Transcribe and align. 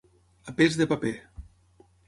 A 0.51 0.55
pes 0.61 0.79
de 0.81 0.87
paper. 0.93 1.13